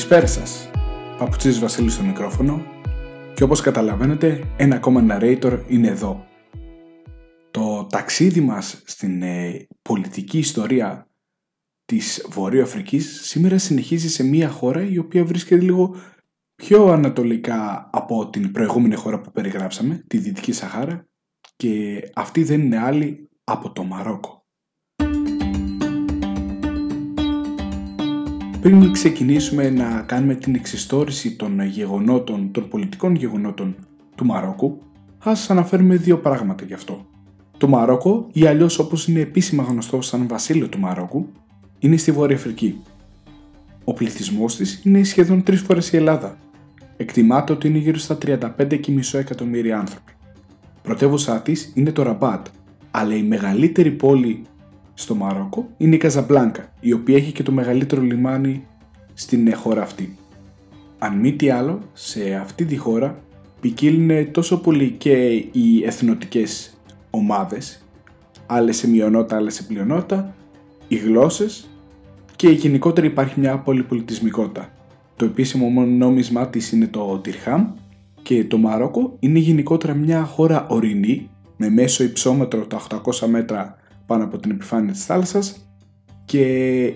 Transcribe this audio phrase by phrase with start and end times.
[0.00, 0.70] Καλησπέρα σας.
[1.18, 2.62] Παπουτσής Βασίλης στο μικρόφωνο
[3.34, 6.26] και όπως καταλαβαίνετε ένα ακόμα narrator είναι εδώ.
[7.50, 11.10] Το ταξίδι μας στην ε, πολιτική ιστορία
[11.84, 15.96] της Βορείου Αφρικής σήμερα συνεχίζει σε μια χώρα η οποία βρίσκεται λίγο
[16.54, 21.08] πιο ανατολικά από την προηγούμενη χώρα που περιγράψαμε, τη Δυτική Σαχάρα
[21.56, 24.39] και αυτή δεν είναι άλλη από το Μαρόκο.
[28.60, 33.76] Πριν ξεκινήσουμε να κάνουμε την εξιστόρηση των γεγονότων, των πολιτικών γεγονότων
[34.14, 34.78] του Μαρόκου,
[35.18, 37.06] ας αναφέρουμε δύο πράγματα γι' αυτό.
[37.58, 41.28] Το Μαρόκο, ή αλλιώς όπως είναι επίσημα γνωστό σαν βασίλειο του Μαρόκου,
[41.78, 42.82] είναι στη Βόρεια Αφρική.
[43.84, 46.36] Ο πληθυσμός της είναι σχεδόν τρεις φορές η Ελλάδα.
[46.96, 50.12] Εκτιμάται ότι είναι γύρω στα 35,5 εκατομμύρια άνθρωποι.
[50.82, 52.46] Πρωτεύουσά της είναι το Ραμπάτ,
[52.90, 54.42] αλλά η μεγαλύτερη πόλη
[54.94, 58.66] στο Μαρόκο είναι η Καζαμπλάνκα, η οποία έχει και το μεγαλύτερο λιμάνι
[59.14, 60.16] στην χώρα αυτή.
[60.98, 63.18] Αν μη τι άλλο, σε αυτή τη χώρα
[63.60, 67.84] ποικίλουν τόσο πολύ και οι εθνοτικές ομάδες,
[68.46, 70.34] άλλες σε μειονότητα, άλλες σε πλειονότητα,
[70.88, 71.68] οι γλώσσες
[72.36, 74.72] και γενικότερα υπάρχει μια πολυπολιτισμικότητα.
[75.16, 77.66] Το επίσημο νόμισμά της είναι το Τυρχάμ
[78.22, 83.79] και το Μαρόκο είναι γενικότερα μια χώρα ορεινή με μέσο υψόμετρο τα 800 μέτρα
[84.10, 85.70] πάνω από την επιφάνεια της θάλασσας
[86.24, 86.42] και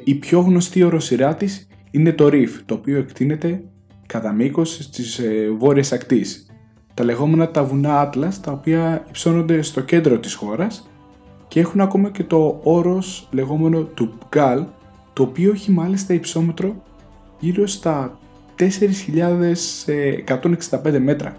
[0.05, 3.65] η πιο γνωστή οροσυρά της είναι το Ρίφ, το οποίο εκτείνεται
[4.07, 6.47] κατά μήκος της ε, βόρειας ακτής.
[6.95, 10.91] Τα λεγόμενα τα βουνά Άτλας, τα οποία υψώνονται στο κέντρο της χώρας
[11.49, 14.65] και έχουν ακόμα και το όρος λεγόμενο του Πγκάλ,
[15.13, 16.83] το οποίο έχει μάλιστα υψόμετρο
[17.39, 18.19] γύρω στα
[18.59, 21.37] 4.165 μέτρα,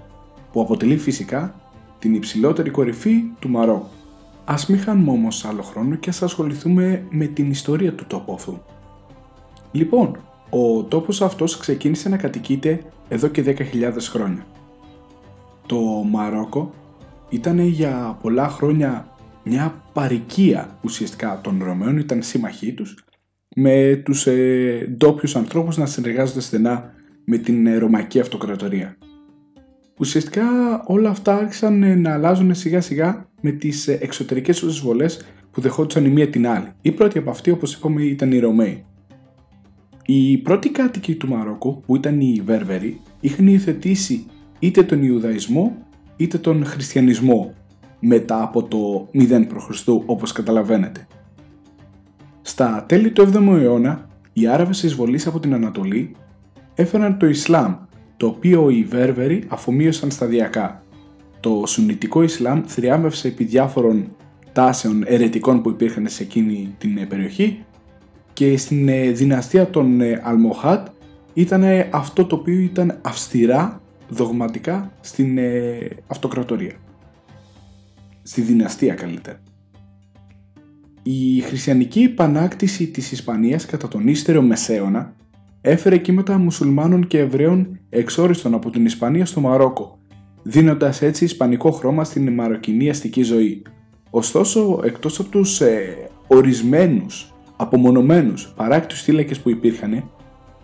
[0.51, 1.55] που αποτελεί φυσικά
[1.99, 4.03] την υψηλότερη κορυφή του Μαρόκου.
[4.45, 8.61] Ας μην χάνουμε όμως άλλο χρόνο και ας ασχοληθούμε με την ιστορία του τόπου αυτού.
[9.71, 10.17] Λοιπόν,
[10.49, 14.45] ο τόπος αυτός ξεκίνησε να κατοικείται εδώ και 10.000 χρόνια.
[15.65, 15.79] Το
[16.11, 16.73] Μαρόκο
[17.29, 19.07] ήταν για πολλά χρόνια
[19.43, 23.05] μια παρικία ουσιαστικά των Ρωμαίων, ήταν σύμμαχοί τους,
[23.55, 26.93] με τους ε, ντόπιους ανθρώπους να συνεργάζονται στενά
[27.25, 28.97] με την ε, Ρωμαϊκή Αυτοκρατορία.
[29.99, 30.43] Ουσιαστικά
[30.85, 35.61] όλα αυτά άρχισαν ε, να αλλάζουν σιγά σιγά με τις ε, εξωτερικές τους εισβολές που
[35.61, 36.67] δεχόντουσαν η μία την άλλη.
[36.81, 38.85] Η πρώτη από αυτή, όπως είπαμε, ήταν οι Ρωμαίοι.
[40.05, 44.25] Οι πρώτοι κάτοικοι του Μαρόκου, που ήταν οι Βέρβεροι, είχαν υιοθετήσει
[44.59, 45.77] είτε τον Ιουδαϊσμό
[46.17, 47.53] είτε τον Χριστιανισμό
[47.99, 49.87] μετά από το 0 π.Χ.
[50.05, 51.07] όπως καταλαβαίνετε.
[52.41, 56.15] Στα τέλη του 7ου αιώνα, οι Άραβες εισβολείς από την Ανατολή
[56.75, 57.75] έφεραν το Ισλάμ,
[58.17, 60.84] το οποίο οι Βέρβεροι αφομοίωσαν σταδιακά
[61.45, 64.15] το Σουνιτικό Ισλάμ θριάμβευσε επί διάφορων
[64.51, 67.65] τάσεων ερετικών που υπήρχαν σε εκείνη την ε, περιοχή
[68.33, 70.87] και στην ε, δυναστεία των ε, Αλμοχάτ
[71.33, 75.39] ήταν αυτό το οποίο ήταν αυστηρά δογματικά στην
[76.07, 76.73] αυτοκρατορία.
[78.21, 79.41] Στη δυναστεία καλύτερα.
[81.03, 85.13] Η χριστιανική επανάκτηση της Ισπανίας κατά τον ύστερο Μεσαίωνα
[85.61, 89.99] έφερε κύματα μουσουλμάνων και Εβραίων εξόριστον από την Ισπανία στο Μαρόκο
[90.47, 93.61] δίνοντας έτσι ισπανικό χρώμα στην μαροκινή αστική ζωή.
[94.09, 100.03] Ωστόσο, εκτός από τους ε, ορισμένους, απομονωμένους παράκτιους θύλακες που υπήρχαν,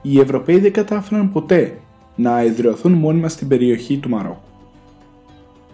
[0.01, 1.77] οι Ευρωπαίοι δεν κατάφεραν ποτέ
[2.15, 4.41] να εδραιωθούν μόνιμα στην περιοχή του Μαρόκου.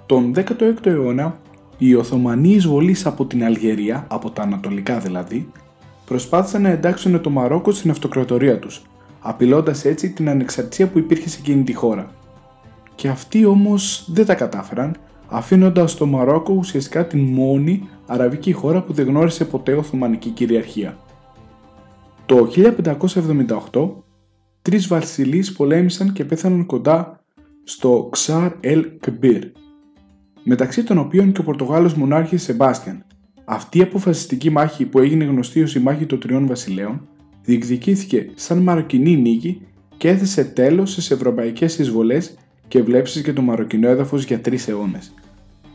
[0.06, 1.40] Τον 16ο αιώνα,
[1.78, 5.50] οι Οθωμανοί εισβολείς από την Αλγερία, από τα Ανατολικά δηλαδή,
[6.06, 8.82] προσπάθησαν να εντάξουν το Μαρόκο στην αυτοκρατορία τους,
[9.20, 12.17] απειλώντας έτσι την ανεξαρτησία που υπήρχε σε εκείνη τη χώρα
[12.98, 14.96] και αυτοί όμως δεν τα κατάφεραν,
[15.28, 20.98] αφήνοντας το Μαρόκο ουσιαστικά την μόνη αραβική χώρα που δεν γνώρισε ποτέ Οθωμανική κυριαρχία.
[22.26, 22.48] Το
[23.72, 23.90] 1578,
[24.62, 27.24] τρεις βασιλείς πολέμησαν και πέθαναν κοντά
[27.64, 29.44] στο Ξάρ Ελ Κμπίρ,
[30.44, 33.06] μεταξύ των οποίων και ο Πορτογάλος μονάρχης Σεμπάστιαν.
[33.46, 37.08] Αυτή η αποφασιστική μάχη που έγινε γνωστή ως η μάχη των τριών βασιλέων
[37.42, 39.62] διεκδικήθηκε σαν μαροκινή νίκη
[39.98, 45.14] και έθεσε τέλος στις ευρωπαϊκές εισβολές και βλέψεις και το μαροκινό έδαφος για τρεις αιώνες.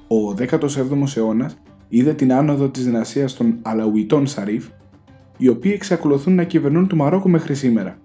[0.09, 1.57] Ο 17ος αιώνας
[1.89, 4.67] είδε την άνοδο της δυναστείας των Αλαουιτών Σαρίφ,
[5.37, 7.99] οι οποίοι εξακολουθούν να κυβερνούν το Μαρόκο μέχρι σήμερα.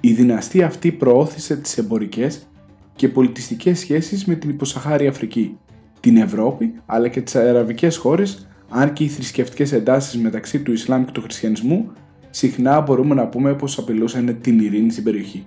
[0.00, 2.48] Η δυναστεία αυτή προώθησε τις εμπορικές
[2.96, 5.58] και πολιτιστικές σχέσεις με την υποσαχάρη Αφρική,
[6.00, 11.04] την Ευρώπη αλλά και τις αραβικές χώρες αν και οι θρησκευτικές εντάσεις μεταξύ του Ισλάμ
[11.04, 11.90] και του Χριστιανισμού
[12.30, 15.46] συχνά μπορούμε να πούμε πως απειλούσαν την ειρήνη στην περιοχή.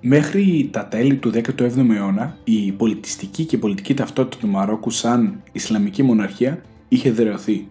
[0.00, 6.02] Μέχρι τα τέλη του 17ου αιώνα, η πολιτιστική και πολιτική ταυτότητα του Μαρόκου σαν Ισλαμική
[6.02, 7.66] μοναρχία είχε δρεωθεί.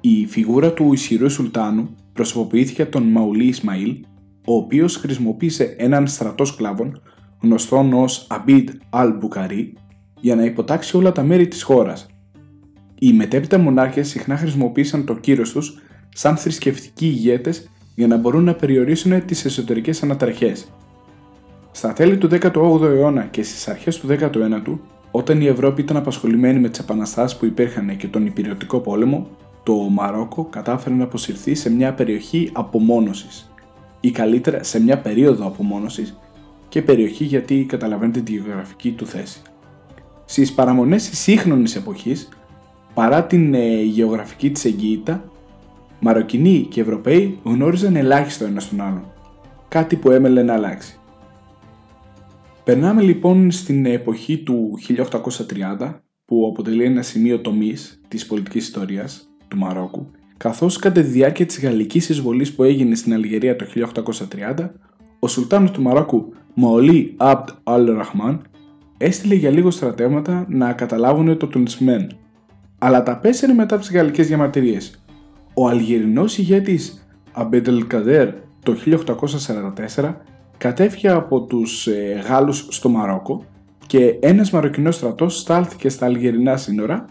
[0.00, 4.04] Η φιγούρα του ισχυρού Σουλτάνου προσωποποιήθηκε από τον Μαουλί Ισμαήλ,
[4.46, 7.02] ο οποίος χρησιμοποίησε έναν στρατό σκλάβων,
[7.42, 9.72] γνωστόν ως Abid al-Bukhari,
[10.20, 12.06] για να υποτάξει όλα τα μέρη της χώρας.
[12.98, 15.78] Οι μετέπειτα μονάρχες συχνά χρησιμοποίησαν το κύρος τους
[16.08, 20.70] σαν θρησκευτικοί ηγέτες για να μπορούν να περιορίσουν τις εσωτερικές ανατραχές.
[21.76, 24.78] Στα τέλη του 18ου αιώνα και στις αρχές του 19ου,
[25.10, 29.26] όταν η Ευρώπη ήταν απασχολημένη με τις επαναστάσεις που υπήρχαν και τον υπηρετικό πόλεμο,
[29.62, 33.50] το Μαρόκο κατάφερε να αποσυρθεί σε μια περιοχή απομόνωσης
[34.00, 36.18] ή καλύτερα σε μια περίοδο απομόνωσης
[36.68, 39.42] και περιοχή γιατί καταλαβαίνετε τη γεωγραφική του θέση.
[40.24, 42.28] Στις παραμονές της σύγχρονης εποχής,
[42.94, 45.24] παρά την ε, γεωγραφική της εγκύτητα,
[46.00, 49.04] Μαροκινοί και Ευρωπαίοι γνώριζαν ελάχιστο ένα τον άλλον,
[49.68, 50.98] κάτι που έμελε να αλλάξει.
[52.66, 54.78] Περνάμε λοιπόν στην εποχή του
[55.78, 61.46] 1830 που αποτελεί ένα σημείο τομής της πολιτικής ιστορίας του Μαρόκου καθώς κατά τη διάρκεια
[61.46, 63.66] της γαλλικής εισβολής που έγινε στην Αλγερία το
[64.56, 64.68] 1830
[65.18, 68.42] ο Σουλτάνος του Μαρόκου Μαολί Αμπτ Αλ Ραχμάν
[68.98, 72.16] έστειλε για λίγο στρατεύματα να καταλάβουν το Τουνισμέν
[72.78, 75.04] αλλά τα πέσανε μετά από τις γαλλικές διαμαρτυρίες.
[75.54, 78.28] Ο Αλγερινός ηγέτης Αμπέντελ Καδέρ
[78.62, 78.76] το
[79.94, 80.14] 1844
[80.58, 83.44] κατέφυγε από τους ε, Γάλλους στο Μαρόκο
[83.86, 87.04] και ένας Μαροκινός στρατός στάλθηκε στα Αλγερινά σύνορα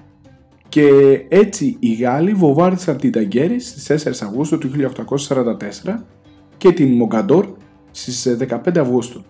[0.69, 0.89] και
[1.29, 4.71] έτσι οι Γάλλοι βομβάρδισαν την Ταγκέρι στις 4 Αυγούστου του
[5.17, 5.99] 1844
[6.57, 7.47] και την Μογκαντόρ
[7.91, 9.23] στις 15 Αυγούστου.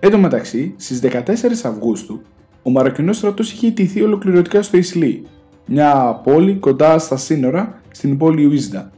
[0.00, 1.20] Εν τω μεταξύ, στις 14
[1.64, 2.20] Αυγούστου,
[2.62, 5.26] ο Μαροκινός στρατός είχε ιτηθεί ολοκληρωτικά στο Ισλί,
[5.66, 8.90] μια πόλη κοντά στα σύνορα στην πόλη Ουίζδα.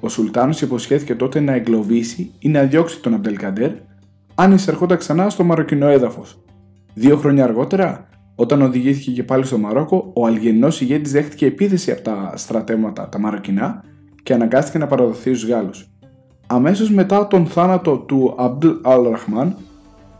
[0.00, 3.70] Ο Σουλτάνος υποσχέθηκε τότε να εγκλωβίσει ή να διώξει τον Αμπτελκαντέρ
[4.34, 6.38] αν εισερχόταν ξανά στο μαροκινό έδαφος.
[6.94, 12.02] Δύο χρόνια αργότερα, όταν οδηγήθηκε και πάλι στο Μαρόκο, ο Αλγερινό ηγέτης δέχτηκε επίθεση από
[12.02, 13.84] τα στρατεύματα τα Μαροκινά
[14.22, 15.88] και αναγκάστηκε να παραδοθεί στους Γάλλους.
[16.46, 19.56] Αμέσως μετά τον θάνατο του Αμπτ Αλ Ραχμάν,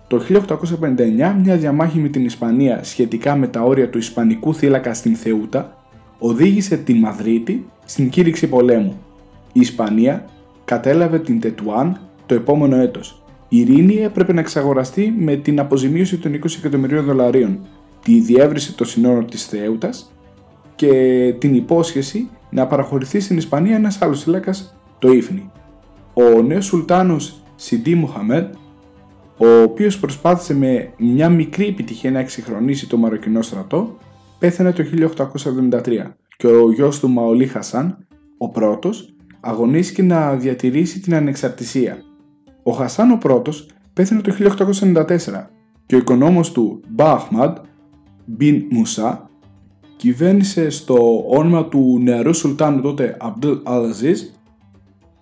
[0.06, 5.17] το 1859 μια διαμάχη με την Ισπανία σχετικά με τα όρια του Ισπανικού θύλακα στην
[5.17, 5.76] Θεούτα
[6.19, 8.99] οδήγησε τη Μαδρίτη στην κήρυξη πολέμου.
[9.52, 10.25] Η Ισπανία
[10.64, 13.23] κατέλαβε την Τετουάν το επόμενο έτος.
[13.49, 17.58] Η ειρήνη έπρεπε να εξαγοραστεί με την αποζημίωση των 20 εκατομμυρίων δολαρίων,
[18.05, 20.12] τη διεύρυνση των συνόρων της Θεούτας
[20.76, 25.50] και την υπόσχεση να παραχωρηθεί στην Ισπανία ένας άλλος θύλακας, το Ήφνη.
[26.14, 28.55] Ο νέος Σουλτάνος Σιντί Μουχαμέτ,
[29.37, 33.97] ο οποίος προσπάθησε με μια μικρή επιτυχία να εξυγχρονίσει το Μαροκινό στρατό,
[34.38, 38.06] πέθανε το 1873 και ο γιος του Μαολί Χασάν,
[38.38, 41.99] ο πρώτος, αγωνίστηκε να διατηρήσει την ανεξαρτησία.
[42.63, 45.07] Ο Χασάν ο πρώτος πέθανε το 1894
[45.87, 47.57] και ο οικονόμος του Μπαχμαντ
[48.25, 49.31] Μπιν Μουσά
[49.97, 54.23] κυβέρνησε στο όνομα του νεαρού Σουλτάνου τότε Αμπτουλ Αλαζίζ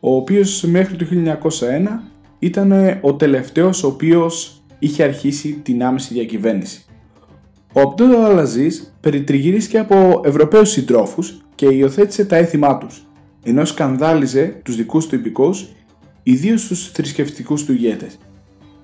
[0.00, 6.84] ο οποίος μέχρι το 1901 ήταν ο τελευταίος ο οποίος είχε αρχίσει την άμεση διακυβέρνηση.
[7.72, 13.07] Ο Αμπτούλ Αλαζίζ περιτριγυρίστηκε από Ευρωπαίους συντρόφους και υιοθέτησε τα έθιμά τους,
[13.42, 15.68] ενώ σκανδάλιζε τους δικούς του υπηκόους,
[16.22, 18.18] ιδίως τους θρησκευτικούς του ηγέτες.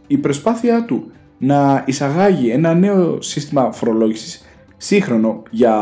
[0.06, 4.44] Η προσπάθειά του να εισαγάγει ένα νέο σύστημα φορολόγησης
[4.76, 5.76] σύγχρονο για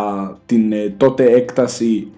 [0.46, 2.08] την ε, τότε έκταση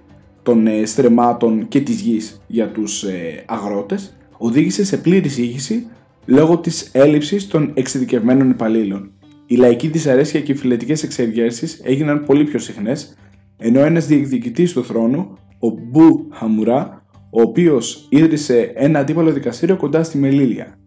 [0.43, 5.87] των ε, στρεμάτων και της γης για τους ε, αγρότες οδήγησε σε πλήρη σύγχυση
[6.27, 9.11] λόγω της έλλειψης των εξειδικευμένων υπαλλήλων.
[9.47, 13.17] Η λαϊκή δυσαρέσκεια και οι φιλετικές εξεργέρσεις έγιναν πολύ πιο συχνές
[13.59, 20.03] ενώ ένας διεκδικητής του θρόνου, ο Μπου Χαμουρά, ο οποίος ίδρυσε ένα αντίπαλο δικαστήριο κοντά
[20.03, 20.79] στη Μελίλια.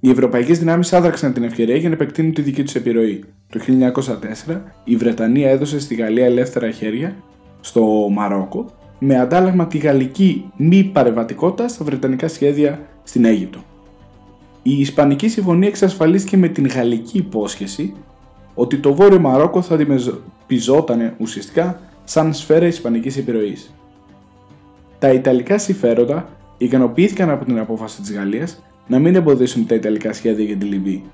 [0.00, 3.24] Οι ευρωπαϊκές δυνάμεις άδραξαν την ευκαιρία για να επεκτείνουν τη δική τους επιρροή.
[3.48, 3.60] Το
[4.46, 7.16] 1904 η Βρετανία έδωσε στη Γαλλία ελεύθερα χέρια
[7.60, 8.66] στο Μαρόκο
[8.98, 13.58] με αντάλλαγμα τη γαλλική μη παρεμβατικότητα στα βρετανικά σχέδια στην Αίγυπτο.
[14.62, 17.94] Η Ισπανική Συμφωνία εξασφαλίστηκε με την γαλλική υπόσχεση
[18.54, 23.74] ότι το Βόρειο Μαρόκο θα αντιμετωπιζόταν ουσιαστικά σαν σφαίρα ισπανικής επιρροής.
[24.98, 26.28] Τα Ιταλικά συμφέροντα
[26.58, 31.04] ικανοποιήθηκαν από την απόφαση της Γαλλίας να μην εμποδίσουν τα Ιταλικά σχέδια για τη Λιβύη.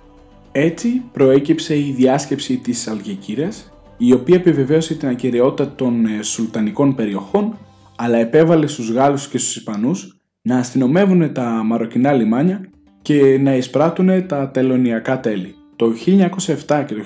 [0.53, 7.59] Έτσι προέκυψε η διάσκεψη της Αλγεκύρας, η οποία επιβεβαίωσε την ακυρεότητα των ε, σουλτανικών περιοχών,
[7.97, 12.71] αλλά επέβαλε στους Γάλλους και στους Ισπανούς να αστυνομεύουν τα μαροκινά λιμάνια
[13.03, 15.55] και να εισπράττουν τα τελωνιακά τέλη.
[15.79, 15.93] Το
[16.67, 17.03] 1907 και το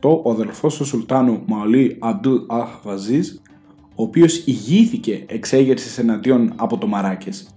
[0.00, 3.28] 1908 ο αδελφός του Σουλτάνου Μαολί Αμπτούλ Αχβαζίζ,
[3.94, 7.48] ο οποίος ηγήθηκε εξέγερσης εναντίον από το Μαράκες,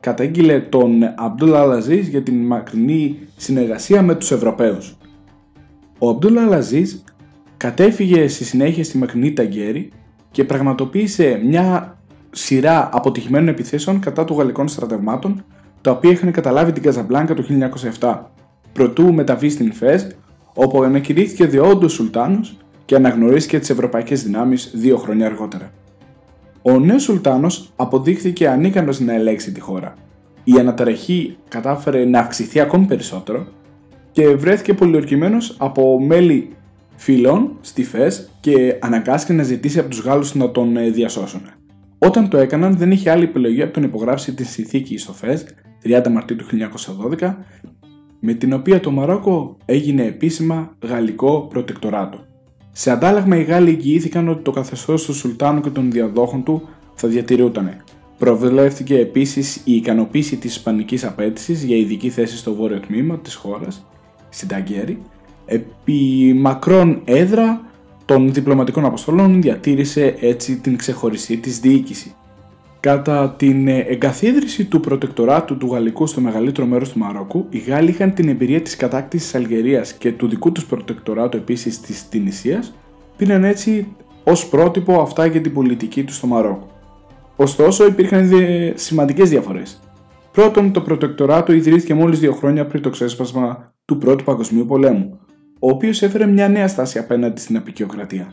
[0.00, 4.96] κατέγγειλε τον Αμπτούλ Αλαζίζ για την μακρινή συνεργασία με τους Ευρωπαίους.
[5.98, 6.94] Ο Αμπτούλ Αλαζίζ
[7.56, 9.88] κατέφυγε στη συνέχεια στη μακρινή Ταγκέρη
[10.30, 11.98] και πραγματοποίησε μια
[12.30, 15.44] σειρά αποτυχημένων επιθέσεων κατά των γαλλικών στρατευμάτων
[15.80, 17.44] τα οποία είχαν καταλάβει την Καζαμπλάνκα το
[18.00, 18.18] 1907,
[18.76, 20.16] προτού μεταβεί στην Φες,
[20.54, 25.72] όπου ανακηρύχθηκε διόντω Σουλτάνος και αναγνωρίστηκε τις ευρωπαϊκές δυνάμεις δύο χρόνια αργότερα.
[26.62, 29.94] Ο νέος Σουλτάνος αποδείχθηκε ανίκανος να ελέγξει τη χώρα.
[30.44, 33.46] Η αναταραχή κατάφερε να αυξηθεί ακόμη περισσότερο
[34.12, 36.48] και βρέθηκε πολιορκημένος από μέλη
[36.96, 41.42] φίλων στη ΦΕΣ και αναγκάστηκε να ζητήσει από τους Γάλλους να τον ε, διασώσουν.
[41.98, 45.44] Όταν το έκαναν, δεν είχε άλλη επιλογή από τον υπογράψει τη συνθήκη στο ΦΕΣ
[45.84, 46.46] 30 Μαρτίου του
[47.20, 47.34] 1912,
[48.28, 52.18] με την οποία το Μαρόκο έγινε επίσημα γαλλικό προτεκτοράτο.
[52.72, 57.08] Σε αντάλλαγμα, οι Γάλλοι εγγυήθηκαν ότι το καθεστώς του Σουλτάνου και των διαδόχων του θα
[57.08, 57.76] διατηρούταν.
[58.18, 63.86] Προβλέφθηκε επίσης η ικανοποίηση της Ισπανικής απέτησης για ειδική θέση στο βόρειο τμήμα της χώρας,
[64.28, 65.02] στην Ταγκέρη,
[65.46, 67.60] επί μακρόν έδρα
[68.04, 72.14] των διπλωματικών αποστολών διατήρησε έτσι την ξεχωριστή της διοίκηση.
[72.86, 78.14] Κατά την εγκαθίδρυση του προτεκτοράτου του Γαλλικού στο μεγαλύτερο μέρος του Μαρόκου, οι Γάλλοι είχαν
[78.14, 82.74] την εμπειρία της κατάκτησης Αλγερίας και του δικού τους προτεκτοράτου επίσης της Τινησίας,
[83.16, 86.66] πήραν έτσι ως πρότυπο αυτά για την πολιτική τους στο Μαρόκο.
[87.36, 88.30] Ωστόσο υπήρχαν
[88.74, 89.80] σημαντικές διαφορές.
[90.32, 95.18] Πρώτον, το προτεκτοράτο ιδρύθηκε μόλις δύο χρόνια πριν το ξέσπασμα του Πρώτου Παγκοσμίου Πολέμου,
[95.58, 98.32] ο οποίος έφερε μια νέα στάση απέναντι στην απεικιοκρατία.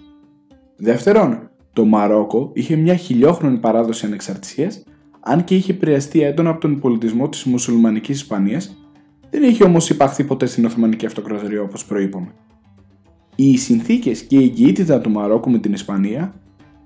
[0.77, 4.83] Δεύτερον, το Μαρόκο είχε μια χιλιόχρονη παράδοση ανεξαρτησίας,
[5.19, 8.77] αν και είχε επηρεαστεί έντονα από τον πολιτισμό της μουσουλμανικής Ισπανίας,
[9.29, 12.27] δεν είχε όμως υπαχθεί ποτέ στην Οθωμανική Αυτοκρατορία όπως προείπαμε.
[13.35, 16.33] Οι συνθήκες και η εγκύτητα του Μαρόκου με την Ισπανία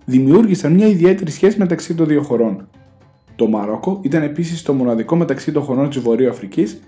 [0.05, 2.69] δημιούργησαν μια ιδιαίτερη σχέση μεταξύ των δύο χωρών.
[3.35, 6.79] Το Μαρόκο ήταν επίσης το μοναδικό μεταξύ των χωρών της Βορείου Αφρικής,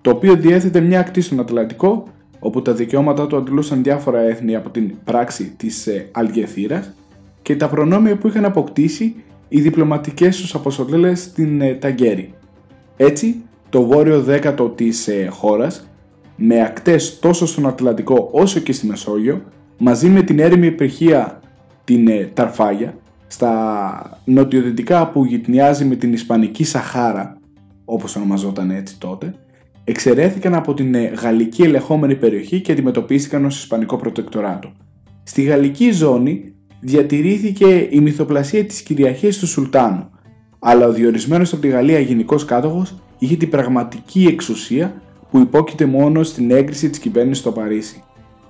[0.00, 2.04] το οποίο διέθετε μια ακτή στον Ατλαντικό
[2.38, 6.92] όπου τα δικαιώματά του αντλούσαν διάφορα έθνη από την πράξη της ε, Αλγεθήρας
[7.42, 9.14] και τα προνόμια που είχαν αποκτήσει
[9.48, 12.34] οι διπλωματικές τους αποστολές στην ε, Ταγκέρη.
[12.96, 15.88] Έτσι, το βόρειο δέκατο της ε, χώρας,
[16.36, 19.42] με ακτές τόσο στον Ατλαντικό όσο και στη Μεσόγειο,
[19.78, 21.40] μαζί με την έρημη επαρχία
[21.84, 22.94] την ε, Ταρφάγια,
[23.26, 27.38] στα νοτιοδυτικά που γυτνιάζει με την Ισπανική Σαχάρα,
[27.84, 29.34] όπως ονομαζόταν έτσι τότε,
[29.84, 34.72] εξαιρέθηκαν από την ε, γαλλική ελεγχόμενη περιοχή και αντιμετωπίστηκαν ως Ισπανικό προτεκτοράτο.
[35.22, 40.10] Στη γαλλική ζώνη διατηρήθηκε η μυθοπλασία της κυριαρχίας του Σουλτάνου,
[40.58, 46.22] αλλά ο διορισμένος από τη Γαλλία γενικός κάτοχος είχε την πραγματική εξουσία που υπόκειται μόνο
[46.22, 48.02] στην έγκριση της κυβέρνησης στο Παρίσι.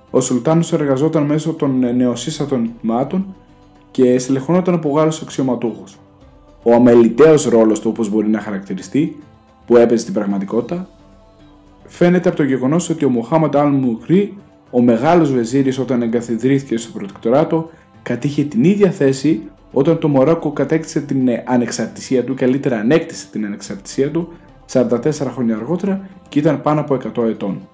[0.09, 3.35] Ο Σουλτάνος εργαζόταν μέσω των ε, νεοσύστατων τμήματων
[3.91, 5.97] και στελεχωνόταν από Γάλλους αξιωματούχους.
[6.63, 9.17] Ο αμεληταίος ρόλος του όπως μπορεί να χαρακτηριστεί,
[9.65, 10.89] που έπαιζε στην πραγματικότητα,
[11.85, 14.37] φαίνεται από το γεγονός ότι ο Μοχάμαντ Αλ Μουκρί,
[14.71, 17.69] ο μεγάλος βεζίρης όταν εγκαθιδρύθηκε στο προτεκτοράτο,
[18.03, 19.41] κατήχε την ίδια θέση
[19.71, 24.33] όταν το Μωρόκο κατέκτησε την ανεξαρτησία του, καλύτερα ανέκτησε την ανεξαρτησία του
[24.71, 27.67] 44 χρόνια αργότερα και ήταν πάνω από 100 ετών.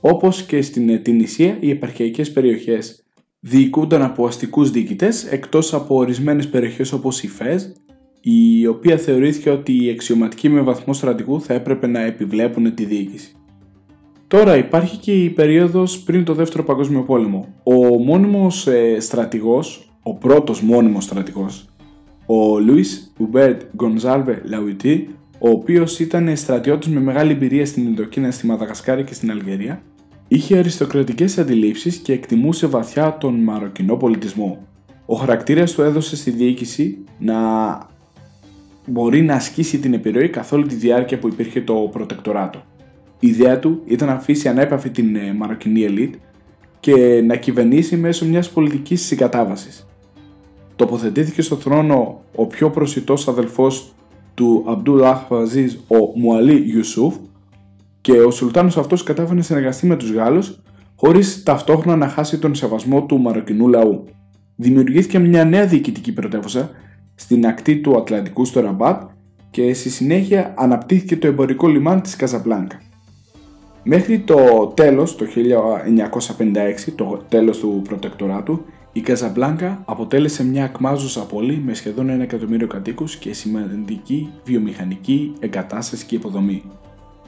[0.00, 3.04] Όπως και στην Τινησία, οι επαρχιακές περιοχές
[3.40, 7.64] διοικούνταν από αστικούς διοικητές εκτός από ορισμένες περιοχές όπως η Φεζ,
[8.20, 13.32] η οποία θεωρήθηκε ότι οι αξιωματικοί με βαθμό στρατηγού θα έπρεπε να επιβλέπουν τη διοίκηση.
[14.28, 17.54] Τώρα υπάρχει και η περίοδος πριν το δεύτερο παγκόσμιο πόλεμο.
[17.62, 21.68] Ο μόνιμος ε, στρατηγός, ο πρώτος μόνιμος στρατηγός,
[22.26, 28.46] ο Λουίς Ουμπέρτ Γκονζάλβε Λαουιτή, ο οποίος ήταν στρατιώτης με μεγάλη εμπειρία στην Ινδοκίνα, στη
[28.46, 29.82] Μαδαγασκάρη και στην Αλγερία,
[30.28, 34.66] είχε αριστοκρατικές αντιλήψεις και εκτιμούσε βαθιά τον μαροκινό πολιτισμό.
[35.06, 37.36] Ο χαρακτήρας του έδωσε στη διοίκηση να
[38.86, 42.62] μπορεί να ασκήσει την επιρροή καθ' όλη τη διάρκεια που υπήρχε το προτεκτοράτο.
[43.26, 46.14] Η ιδέα του ήταν να αφήσει ανέπαφη την ε, μαροκινή ελίτ
[46.80, 49.86] και να κυβερνήσει μέσω μιας πολιτικής συγκατάβασης.
[50.76, 53.94] Τοποθετήθηκε στο θρόνο ο πιο προσιτός αδελφός
[54.34, 57.14] του Αμπτούλ Αχβαζίζ, ο Μουαλί Ιουσούφ,
[58.00, 60.60] και ο Σουλτάνος αυτός κατάφερε να συνεργαστεί με τους Γάλλους
[60.96, 64.04] χωρίς ταυτόχρονα να χάσει τον σεβασμό του μαροκινού λαού.
[64.56, 66.70] Δημιουργήθηκε μια νέα διοικητική πρωτεύουσα
[67.14, 69.02] στην ακτή του Ατλαντικού στο Ραμπάτ
[69.50, 72.85] και στη συνέχεια αναπτύχθηκε το εμπορικό λιμάνι της Καζαμπλάνκα.
[73.88, 81.62] Μέχρι το τέλος, το 1956, το τέλος του προτεκτοράτου, η Καζαμπλάνκα αποτέλεσε μια ακμάζουσα πόλη
[81.64, 86.62] με σχεδόν ένα εκατομμύριο κατοίκους και σημαντική βιομηχανική εγκατάσταση και υποδομή.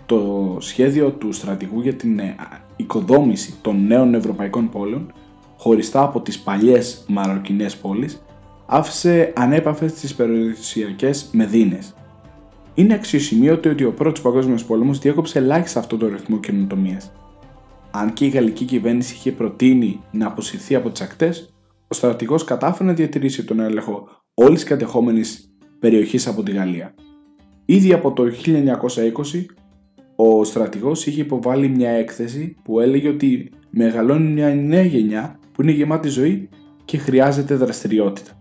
[0.06, 2.36] Το σχέδιο του στρατηγού για την ε,
[2.76, 5.12] οικοδόμηση των νέων ευρωπαϊκών πόλεων,
[5.56, 8.22] χωριστά από τις παλιές μαροκινές πόλεις,
[8.66, 11.94] άφησε ανέπαφες τις περιουσιακές μεδίνες,
[12.78, 17.12] είναι αξιοσημείωτο ότι ο πρώτος Παγκόσμιος Πόλεμος διέκοψε ελάχιστα αυτό το ρυθμό καινοτομίας.
[17.90, 21.54] Αν και η γαλλική κυβέρνηση είχε προτείνει να αποσυρθεί από τις ακτές,
[21.88, 26.94] ο στρατηγός κατάφερε να διατηρήσει τον έλεγχο όλης της κατεχόμενης περιοχής από τη Γαλλία.
[27.64, 29.44] Ήδη από το 1920
[30.16, 35.72] ο στρατηγός είχε υποβάλει μια έκθεση που έλεγε ότι μεγαλώνει μια νέα γενιά που είναι
[35.72, 36.48] γεμάτη ζωή
[36.84, 38.37] και χρειάζεται δραστηριότητα.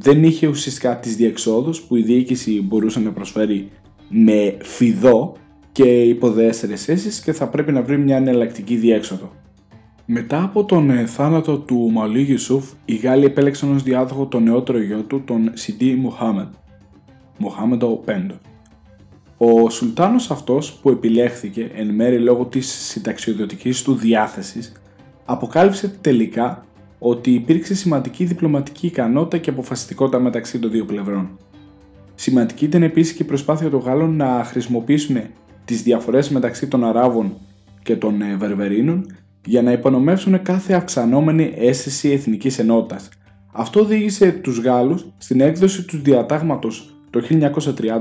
[0.00, 3.70] Δεν είχε ουσιαστικά τις διεξόδους που η διοίκηση μπορούσε να προσφέρει
[4.08, 5.36] με φιδό
[5.72, 9.30] και υποδέστερες θέσεις και θα πρέπει να βρει μια εναλλακτική διέξοδο.
[10.04, 14.80] Μετά από τον ε, θάνατο του Μαλού Γιουσούφ, οι Γάλλοι επέλεξαν ως διάδοχο τον νεότερο
[14.80, 16.48] γιο του, τον Σιντί Μουχάμεντ,
[17.38, 18.38] Μοχάμεντ ο Πέντος.
[19.36, 24.72] Ο Σουλτάνος αυτός που επιλέχθηκε εν μέρει λόγω της συνταξιοδοτικής του διάθεσης
[25.24, 26.66] αποκάλυψε τελικά
[26.98, 31.38] ότι υπήρξε σημαντική διπλωματική ικανότητα και αποφασιστικότητα μεταξύ των δύο πλευρών.
[32.14, 35.20] Σημαντική ήταν επίσης και η προσπάθεια των Γάλλων να χρησιμοποιήσουν
[35.64, 37.36] τις διαφορές μεταξύ των Αράβων
[37.82, 39.06] και των ε, Βερβερίνων
[39.44, 43.08] για να υπονομεύσουν κάθε αυξανόμενη αίσθηση εθνικής ενότητας.
[43.52, 47.22] Αυτό οδήγησε τους Γάλλους στην έκδοση του διατάγματος το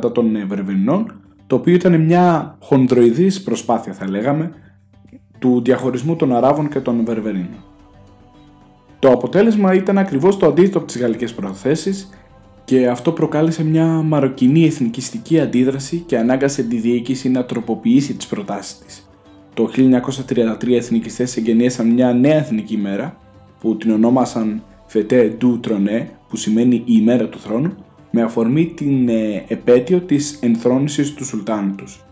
[0.05, 4.51] 1930 των ε, Βερβερινών το οποίο ήταν μια χονδροειδής προσπάθεια θα λέγαμε
[5.39, 7.63] του διαχωρισμού των Αράβων και των Βερβερίνων.
[8.99, 12.09] Το αποτέλεσμα ήταν ακριβώς το αντίθετο από τις γαλλικές προθέσεις
[12.65, 18.77] και αυτό προκάλεσε μια μαροκινή εθνικιστική αντίδραση και ανάγκασε τη διοίκηση να τροποποιήσει τις προτάσεις
[18.77, 19.09] της.
[19.53, 23.17] Το 1933 οι εθνικιστές εγγενίασαν μια νέα εθνική μέρα
[23.59, 24.63] που την ονόμασαν
[24.93, 27.73] Fête du Trône που σημαίνει η ημέρα του θρόνου
[28.11, 32.05] με αφορμή την ε, επέτειο της ενθρόνησης του Σουλτάνου τους.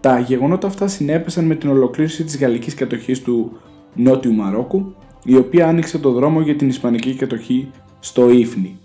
[0.00, 3.52] Τα γεγονότα αυτά συνέπεσαν με την ολοκλήρωση της γαλλικής κατοχής του
[3.94, 4.94] Νότιου Μαρόκου,
[5.24, 8.78] η οποία άνοιξε το δρόμο για την Ισπανική κατοχή στο Ήφνη.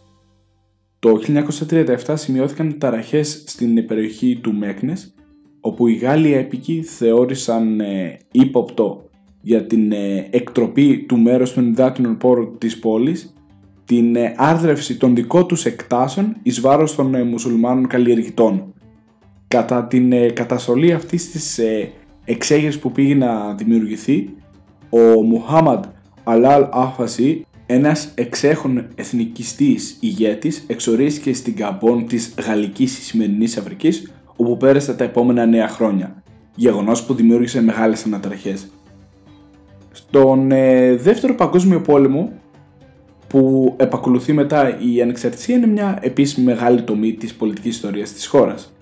[1.00, 1.20] Το
[2.06, 5.13] 1937 σημειώθηκαν ταραχές στην περιοχή του Μέκνες,
[5.62, 9.10] όπου οι Γάλλοι έπικοι θεώρησαν ε, ύποπτο
[9.41, 13.38] για την ε, εκτροπή του μέρους των υδάτινων πόρων της πόλης
[13.88, 18.74] την ε, άρδρευση των δικών τους εκτάσεων εις βάρος των ε, μουσουλμάνων καλλιεργητών.
[19.48, 21.59] Κατά την ε, καταστολή αυτής της
[22.25, 24.29] εξέγερσης που πήγε να δημιουργηθεί,
[24.90, 25.83] ο Μουχάμαντ
[26.29, 34.94] Αλάλ Αφασί, ένας εξέχων εθνικιστής ηγέτης, εξορίστηκε στην Καμπόν της Γαλλικής σημερινής Αφρικής, όπου πέρασε
[34.94, 36.24] τα επόμενα νέα χρόνια,
[36.55, 38.68] γεγονός που δημιούργησε μεγάλες αναταραχές.
[39.92, 40.48] Στον
[40.98, 42.31] δεύτερο παγκόσμιο πόλεμο,
[43.27, 48.74] που επακολουθεί μετά η ανεξαρτησία είναι μια επίσημη μεγάλη τομή της πολιτικής ιστορίας της χώρας.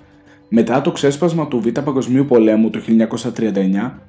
[0.49, 3.99] Μετά το ξέσπασμα του Β' Παγκοσμίου Πολέμου το 1939,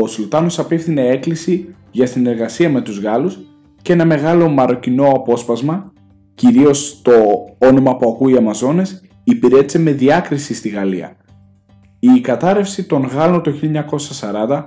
[0.00, 3.38] ο Σουλτάνος απίφθινε έκκληση για συνεργασία με τους Γάλλους
[3.82, 5.92] και ένα μεγάλο μαροκινό απόσπασμα,
[6.34, 7.12] κυρίως το
[7.58, 11.16] όνομα που ακούει οι Αμαζόνες, υπηρέτησε με διάκριση στη Γαλλία.
[11.98, 13.52] Η κατάρρευση των Γάλλων το
[14.48, 14.64] 1940,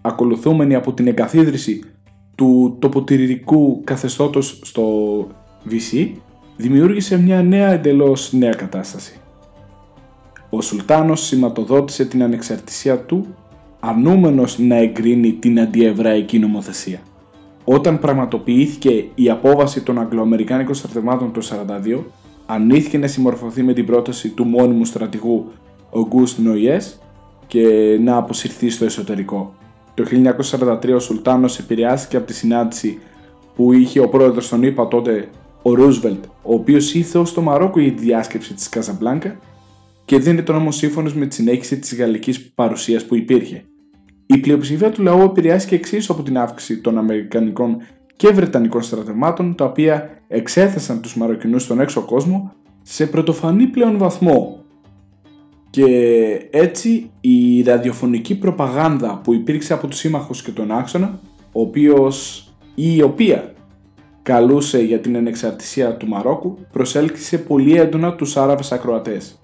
[0.00, 1.84] ακολουθούμενη από την εγκαθίδρυση
[2.34, 4.82] του τοποτηρητικού καθεστώτος στο
[5.70, 6.08] VC
[6.56, 9.20] δημιούργησε μια νέα εντελώς νέα κατάσταση.
[10.50, 13.26] Ο Σουλτάνος σηματοδότησε την ανεξαρτησία του
[13.80, 17.00] ανούμενος να εγκρίνει την αντιεβραϊκή νομοθεσία.
[17.64, 21.40] Όταν πραγματοποιήθηκε η απόβαση των Αγγλοαμερικάνικων στρατευμάτων το
[21.94, 22.04] 1942,
[22.46, 25.50] ανήθηκε να συμμορφωθεί με την πρόταση του μόνιμου στρατηγού
[25.90, 27.00] Ογκούστ Νοϊές
[27.46, 29.54] και να αποσυρθεί στο εσωτερικό.
[29.94, 30.04] Το
[30.50, 32.98] 1943 ο Σουλτάνος επηρεάστηκε από τη συνάντηση
[33.54, 35.28] που είχε ο πρόεδρος των ΗΠΑ τότε
[35.62, 39.38] ο Ρούσβελτ, ο οποίος ήρθε στο Μαρόκο για τη διάσκεψη της Καζαμπλάνκα
[40.04, 43.64] και δεν ήταν όμως σύμφωνος με τη συνέχιση της γαλλικής παρουσίας που υπήρχε.
[44.34, 47.76] Η πλειοψηφία του λαού επηρεάστηκε εξίσου από την αύξηση των Αμερικανικών
[48.16, 54.64] και Βρετανικών στρατευμάτων, τα οποία εξέθεσαν τους Μαροκινούς στον έξω κόσμο σε πρωτοφανή πλέον βαθμό
[55.70, 55.86] και
[56.50, 61.20] έτσι η ραδιοφωνική προπαγάνδα που υπήρξε από τους σύμμαχους και τον άξονα,
[61.52, 63.54] ο οποίος ή η οποία
[64.22, 69.39] καλούσε για την ανεξαρτησία του Μαρόκου, προσέλκυσε πολύ έντονα τους Άραβες ακροατές.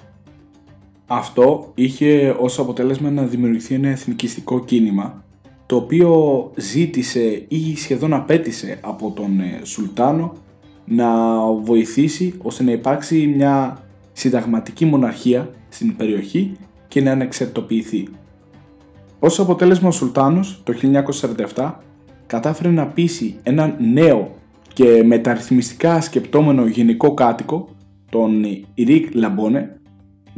[1.06, 5.24] Αυτό είχε ως αποτέλεσμα να δημιουργηθεί ένα εθνικιστικό κίνημα,
[5.66, 10.32] το οποίο ζήτησε ή σχεδόν απέτησε από τον ε, Σουλτάνο
[10.84, 16.56] να βοηθήσει ώστε να υπάρξει μια συνταγματική μοναρχία στην περιοχή
[16.88, 18.08] και να ανεξαρτητοποιηθεί.
[19.18, 20.74] Ως αποτέλεσμα ο Σουλτάνος το
[21.54, 21.72] 1947
[22.26, 24.34] κατάφερε να πείσει έναν νέο
[24.72, 27.68] και μεταρρυθμιστικά σκεπτόμενο γενικό κάτοικο,
[28.10, 29.75] τον Ιρίκ Λαμπόνε,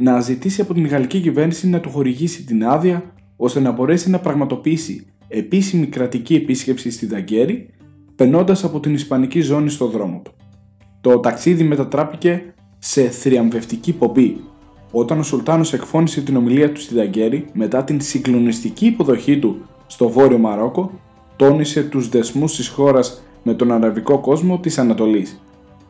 [0.01, 4.19] να ζητήσει από την γαλλική κυβέρνηση να του χορηγήσει την άδεια ώστε να μπορέσει να
[4.19, 7.69] πραγματοποιήσει επίσημη κρατική επίσκεψη στη Δαγκέρη,
[8.15, 10.31] περνώντας από την Ισπανική ζώνη στο δρόμο του.
[11.01, 14.37] Το ταξίδι μετατράπηκε σε θριαμβευτική πομπή
[14.91, 20.09] όταν ο Σουλτάνος εκφώνησε την ομιλία του στη Δαγκέρη μετά την συγκλονιστική υποδοχή του στο
[20.09, 20.91] Βόρειο Μαρόκο,
[21.35, 25.41] τόνισε τους δεσμούς της χώρας με τον αραβικό κόσμο της Ανατολής,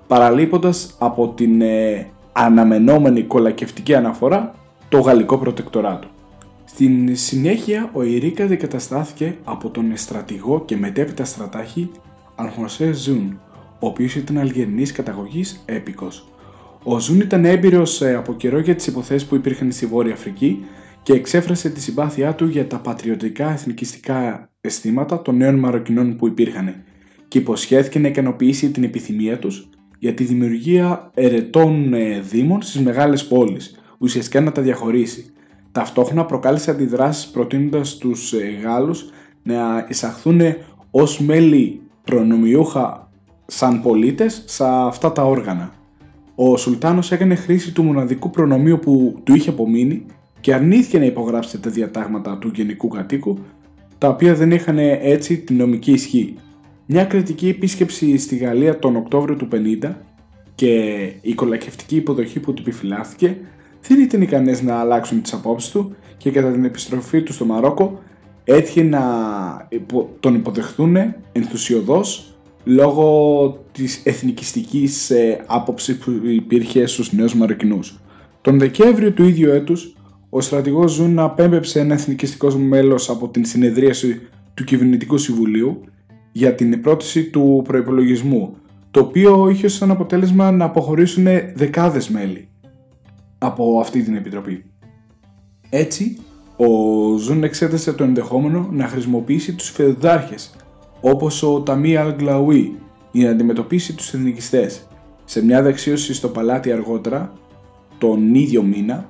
[0.08, 4.54] παραλείποντας από την ε, αναμενόμενη κολακευτική αναφορά
[4.90, 6.08] το γαλλικό προτεκτοράτο.
[6.66, 11.92] Στην συνέχεια ο Ιρίκα αντικαταστάθηκε από τον στρατηγό και μετέπειτα στρατάχη
[12.36, 13.40] Αλχοσέ Ζουν,
[13.80, 16.28] ο οποίος ήταν αλγερινής καταγωγής έπικος.
[16.84, 20.66] Ο Ζουν ήταν έμπειρος ε, από καιρό για τις υποθέσεις που υπήρχαν στη Βόρεια Αφρική
[21.04, 26.76] και εξέφρασε τη συμπάθειά του για τα πατριωτικά εθνικιστικά αισθήματα των νέων Μαροκινών που υπήρχαν
[27.28, 33.28] και υποσχέθηκε να ικανοποιήσει την επιθυμία τους για τη δημιουργία ερετών ε, δήμων στις μεγάλες
[33.28, 35.34] πόλεις, ουσιαστικά να τα διαχωρίσει.
[35.72, 39.10] Ταυτόχρονα προκάλεσε αντιδράσεις προτείνοντας τους ε, Γάλλους
[39.44, 40.42] να εισαχθούν
[40.92, 43.12] ως μέλη προνομιούχα
[43.46, 45.72] σαν πολίτες σε αυτά τα όργανα.
[46.36, 50.06] Ο Σουλτάνος έκανε χρήση του μοναδικού προνομίου που του είχε απομείνει
[50.40, 53.38] και αρνήθηκε να υπογράψει τα διατάγματα του γενικού κατοίκου,
[53.98, 56.36] τα οποία δεν είχαν έτσι την νομική ισχύ.
[56.92, 59.48] Μια κριτική επίσκεψη στη Γαλλία τον Οκτώβριο του
[59.82, 59.92] 50
[60.56, 63.38] και η κολακευτική υποδοχή που του επιφυλάχθηκε
[63.88, 68.02] δεν ήταν ικανές να αλλάξουν τις απόψεις του και κατά την επιστροφή του στο Μαρόκο
[68.44, 69.02] έτυχε να
[70.20, 70.98] τον υποδεχθούν
[71.32, 78.00] ενθουσιοδός λόγω της εθνικιστικής ε, άποψης που υπήρχε στους νέους Μαροκινούς.
[78.42, 79.96] Τον Δεκέμβριο του ίδιου έτους,
[80.30, 84.22] ο στρατηγός Ζουν απέμπεψε ένα εθνικιστικός μέλος από την συνεδρίαση
[84.54, 85.84] του Κυβερνητικού Συμβουλίου
[86.32, 88.56] για την πρόταση του προϋπολογισμού,
[88.92, 92.48] το οποίο είχε σαν αποτέλεσμα να αποχωρήσουν δεκάδες μέλη
[93.38, 94.66] από αυτή την επιτροπή.
[95.70, 96.18] Έτσι,
[96.58, 96.68] ο
[97.18, 100.56] Ζουν εξέτασε το ενδεχόμενο να χρησιμοποιήσει τους φεουδάρχες
[101.02, 102.76] όπως ο Ταμί Αλγκλαουί
[103.12, 104.88] για να αντιμετωπίσει τους εθνικιστές.
[105.26, 107.34] Σε μια δεξίωση στο παλάτι αργότερα,
[107.98, 109.10] τον ίδιο μήνα,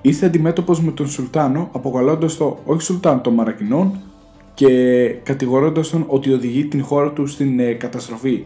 [0.00, 4.00] ήρθε αντιμέτωπος με τον Σουλτάνο αποκαλώντας το όχι Σουλτάν των Μαρακινών
[4.58, 8.44] και κατηγορώντας τον ότι οδηγεί την χώρα του στην ε, καταστροφή.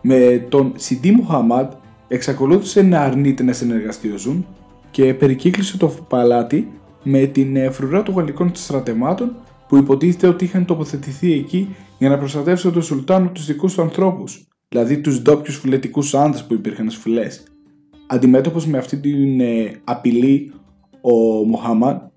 [0.00, 1.72] Με τον Σιντί Μουχαμάντ
[2.08, 4.46] εξακολούθησε να αρνείται να συνεργαστεί ο Ζουν
[4.90, 6.68] και περικύκλωσε το παλάτι
[7.02, 9.36] με την ε, φρουρά των γαλλικών στρατεμάτων
[9.68, 14.48] που υποτίθεται ότι είχαν τοποθετηθεί εκεί για να προστατεύσουν τον Σουλτάνο τους δικούς του ανθρώπους,
[14.68, 17.42] δηλαδή τους ντόπιους φυλετικούς άνδρες που υπήρχαν στις φυλές.
[18.06, 20.52] Αντιμέτωπος με αυτή την ε, απειλή,
[21.00, 21.14] ο
[21.46, 22.11] Μοχάμαν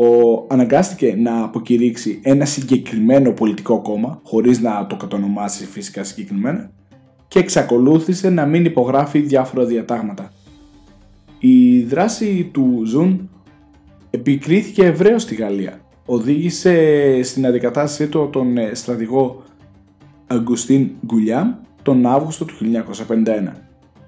[0.00, 6.70] ο, αναγκάστηκε να αποκηρύξει ένα συγκεκριμένο πολιτικό κόμμα, χωρίς να το κατονομάσει φυσικά συγκεκριμένα,
[7.28, 10.32] και εξακολούθησε να μην υπογράφει διάφορα διατάγματα.
[11.38, 13.30] Η δράση του Ζουν
[14.10, 15.80] επικρίθηκε ευρέως στη Γαλλία.
[16.06, 19.42] Οδήγησε στην αντικατάστασή του τον ε, στρατηγό
[20.26, 22.54] Αγκουστίν Γκουλιάμ τον Αύγουστο του
[23.08, 23.52] 1951.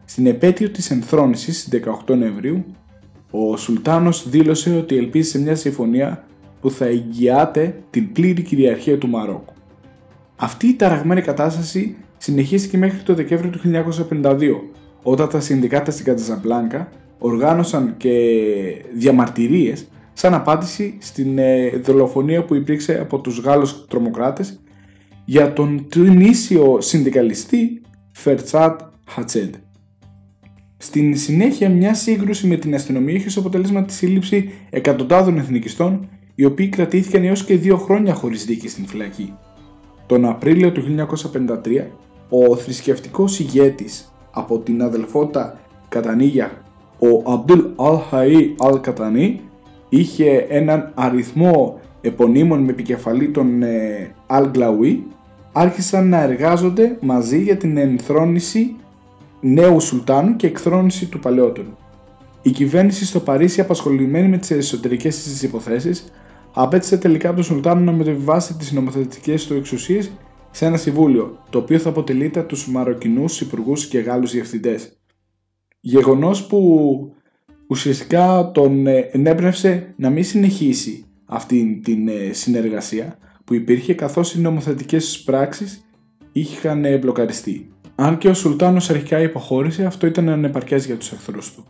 [0.05, 2.65] Στην επέτειο της ενθρόνησης στις 18 Νοεμβρίου,
[3.31, 6.25] ο Σουλτάνος δήλωσε ότι ελπίζει σε μια συμφωνία
[6.61, 9.53] που θα εγγυάται την πλήρη κυριαρχία του Μαρόκου.
[10.37, 13.61] Αυτή η ταραγμένη κατάσταση συνεχίστηκε μέχρι το Δεκέμβριο του
[14.21, 14.37] 1952,
[15.03, 16.89] όταν τα συνδικάτα στην Κατζαμπλάνκα
[17.19, 18.11] οργάνωσαν και
[18.95, 24.61] διαμαρτυρίες σαν απάντηση στην ε, δολοφονία που υπήρξε από τους Γάλλους τρομοκράτες
[25.25, 27.81] για τον τρινήσιο συνδικαλιστή
[28.13, 29.55] Φερτσάτ Χατσέντ.
[30.83, 36.45] Στην συνέχεια μια σύγκρουση με την αστυνομία είχε ως αποτέλεσμα τη σύλληψη εκατοντάδων εθνικιστών οι
[36.45, 39.35] οποίοι κρατήθηκαν έως και δύο χρόνια χωρίς δίκη στην φυλακή.
[40.07, 41.87] Τον Απρίλιο του 1953
[42.29, 46.51] ο θρησκευτικός ηγέτης από την αδελφότητα Κατανίγια
[46.99, 49.41] ο Αμπτούλ Αλ-Χαΐ Αλ-Κατανί
[49.89, 55.07] είχε έναν αριθμό επωνύμων με επικεφαλή τον ε, Αλ-Γκλαουί
[55.53, 58.75] άρχισαν να εργάζονται μαζί για την ενθρόνηση
[59.41, 61.77] νέου Σουλτάνου και εκθρόνηση του παλαιότερου.
[62.43, 66.05] Η κυβέρνηση στο Παρίσι απασχολημένη με τις εσωτερικές της υποθέσεις
[66.53, 70.11] απέτησε τελικά από τον Σουλτάνο να μετεβιβάσει τις νομοθετικές του εξουσίες
[70.51, 75.01] σε ένα συμβούλιο, το οποίο θα αποτελείται από τους Μαροκινούς υπουργούς και Γάλλους διευθυντές.
[75.81, 77.15] Γεγονός που
[77.69, 84.41] ουσιαστικά τον ε, ενέπνευσε να μην συνεχίσει αυτή την ε, συνεργασία που υπήρχε καθώς οι
[84.41, 85.85] νομοθετικές πράξεις
[86.33, 87.73] είχαν ε, μπλοκαριστεί.
[88.03, 91.65] Αν και ο Σουλτάνος αρχικά υποχώρησε, αυτό ήταν ανεπαρκές για τους εχθρούς του.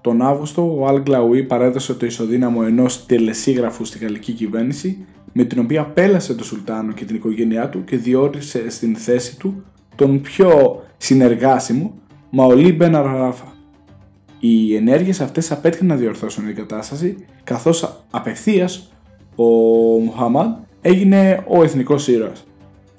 [0.00, 5.58] Τον Αύγουστο, ο Αλ Γκλαουί παρέδωσε το ισοδύναμο ενός τελεσίγραφου στη γαλλική κυβέρνηση με την
[5.58, 10.82] οποία πέλασε τον Σουλτάνο και την οικογένειά του και διόρισε στην θέση του τον πιο
[10.96, 11.94] συνεργάσιμο
[12.30, 13.52] Μαολί Μπεν Αραφά.
[14.40, 18.92] Οι ενέργειες αυτές απέτυχαν να διορθώσουν την κατάσταση καθώς απευθείας
[19.36, 19.44] ο
[19.98, 22.46] Μουχαμάντ έγινε ο εθνικός ήρωας.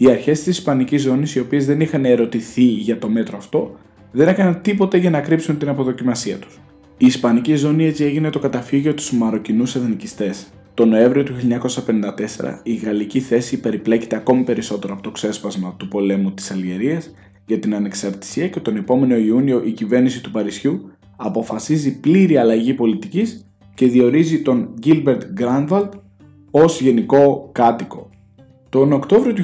[0.03, 3.75] Οι αρχές της Ισπανικής ζώνης οι οποίες δεν είχαν ερωτηθεί για το μέτρο αυτό
[4.11, 6.59] δεν έκαναν τίποτα για να κρύψουν την αποδοκιμασία τους.
[6.97, 12.73] Η Ισπανική ζώνη έτσι έγινε το καταφύγιο τους Μαροκινούς εθνικιστές το Νοέμβριο του 1954 η
[12.73, 17.13] γαλλική θέση περιπλέκεται ακόμη περισσότερο από το ξέσπασμα του πολέμου της Αλγερίας
[17.45, 23.45] για την ανεξαρτησία και τον επόμενο Ιούνιο η κυβέρνηση του Παρισιού αποφασίζει πλήρη αλλαγή πολιτικής
[23.73, 25.89] και διορίζει τον Gilbert Grandwald
[26.51, 28.11] ως γενικό κάτοικο.
[28.73, 29.43] Τον Οκτώβριο του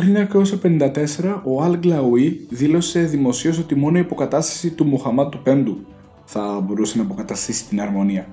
[1.24, 5.78] 1954 ο Αλ Γκλαουί δήλωσε δημοσίως ότι μόνο η υποκατάσταση του Μουχαμάτ του Πέμπτου
[6.26, 8.28] θα μπορούσε να αποκαταστήσει την αρμονία.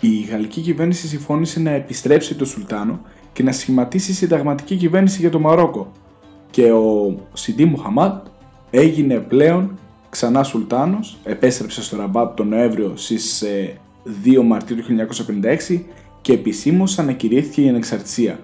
[0.00, 3.00] Η γαλλική κυβέρνηση συμφώνησε να επιστρέψει το Σουλτάνο
[3.32, 5.92] και να σχηματίσει συνταγματική κυβέρνηση για το Μαρόκο
[6.50, 8.26] και ο Σιντί Μουχαμάτ
[8.70, 9.78] έγινε πλέον
[10.10, 13.44] ξανά Σουλτάνος, επέστρεψε στο Ραμπάτ τον Νοέμβριο στις
[14.24, 14.84] 2 ε, Μαρτίου του
[15.68, 15.80] 1956
[16.20, 18.38] και επισήμως ανακηρύχθηκε η ανεξαρτησία.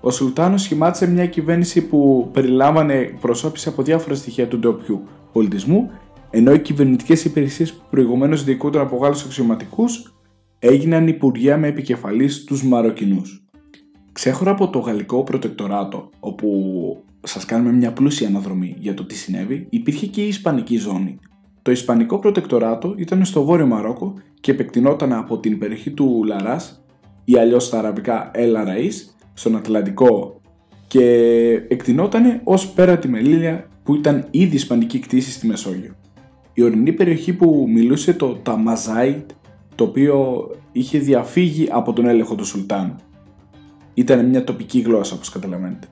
[0.00, 5.90] Ο Σουλτάνος σχημάτισε μια κυβέρνηση που περιλάμβανε προσώπηση από διάφορα στοιχεία του ντόπιου πολιτισμού,
[6.30, 10.14] ενώ οι κυβερνητικές υπηρεσίες που προηγουμένως διοικούνταν από Γάλλους αξιωματικούς
[10.58, 13.44] έγιναν υπουργεία με επικεφαλής τους Μαροκινούς.
[14.12, 16.48] Ξέχωρα από το γαλλικό προτεκτοράτο, όπου
[17.22, 21.18] σας κάνουμε μια πλούσια αναδρομή για το τι συνέβη, υπήρχε και η Ισπανική ζώνη.
[21.62, 26.84] Το Ισπανικό προτεκτοράτο ήταν στο βόρειο Μαρόκο και επεκτηνόταν από την περιοχή του Λαράς
[27.24, 30.40] ή αλλιώς στα αραβικά El Araís στον Ατλαντικό
[30.86, 31.04] και
[31.68, 35.94] εκτινόταν ως πέρα τη Μελίλια που ήταν ήδη ισπανική κτήση στη Μεσόγειο.
[36.52, 39.30] Η ορεινή περιοχή που μιλούσε το Ταμαζάιτ,
[39.74, 42.94] το οποίο είχε διαφύγει από τον έλεγχο του Σουλτάνου.
[43.94, 45.86] Ήταν μια τοπική γλώσσα όπως καταλαβαίνετε.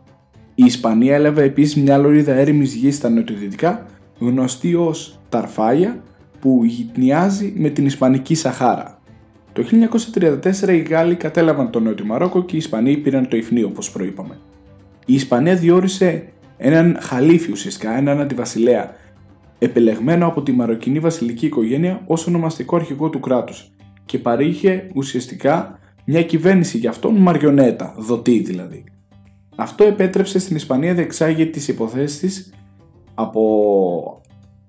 [0.55, 3.87] Η Ισπανία έλαβε επίσης μια λωρίδα έρημης γης στα νοτιοδυτικά
[4.19, 6.03] γνωστή ως Ταρφάγια
[6.41, 8.98] που γυτνιάζει με την Ισπανική Σαχάρα
[9.59, 9.89] το
[10.63, 14.39] 1934 οι Γάλλοι κατέλαβαν το Νότιο Μαρόκο και οι Ισπανοί πήραν το Ιφνί όπως προείπαμε.
[15.07, 18.95] Η Ισπανία διόρισε έναν χαλίφι ουσιαστικά, έναν αντιβασιλέα,
[19.59, 23.71] επελεγμένο από τη μαροκινή βασιλική οικογένεια ως ονομαστικό αρχηγό του κράτους
[24.05, 28.85] και παρήχε ουσιαστικά μια κυβέρνηση για αυτόν μαριονέτα, δοτή δηλαδή.
[29.57, 32.53] Αυτό επέτρεψε στην Ισπανία διεξάγει τις υποθέσεις
[33.15, 34.23] από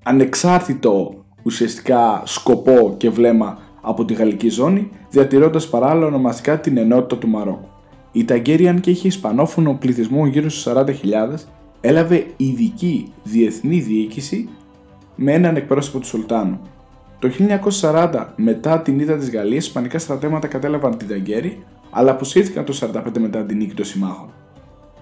[0.04, 7.28] ανεξάρτητο ουσιαστικά σκοπό και βλέμμα από τη γαλλική ζώνη, διατηρώντας παράλληλα ονομαστικά την ενότητα του
[7.28, 7.68] Μαρόκου.
[8.12, 10.94] Η Ταγκέριαν και είχε ισπανόφωνο πληθυσμό γύρω στους 40.000,
[11.82, 14.50] έλαβε ειδική διεθνή διοίκηση
[15.16, 16.60] με έναν εκπρόσωπο του Σουλτάνου.
[17.20, 17.30] Το
[17.82, 23.20] 1940, μετά την ήττα της Γαλλίας, ισπανικά στρατεύματα κατέλαβαν την Ταγκέρη, αλλά αποσύρθηκαν το 1945
[23.20, 24.30] μετά την νίκη των συμμάχων.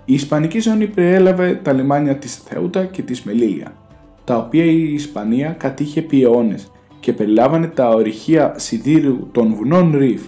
[0.05, 3.73] Η Ισπανική ζώνη περιέλαβε τα λιμάνια της Θεούτα και της Μελίλια,
[4.23, 10.21] τα οποία η Ισπανία κατήχε επί αιώνες και περιλάμβανε τα ορυχεία σιδήρου των βουνών Ριφ.